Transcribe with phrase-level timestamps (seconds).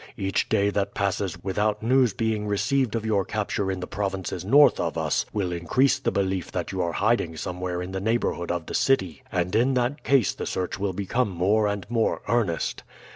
[0.17, 4.79] Each day that passes without news being received of your capture in the provinces north
[4.79, 8.65] of us, will increase the belief that you are hiding somewhere in the neighborhood of
[8.65, 12.81] the city, and in that case the search will become more and more earnest.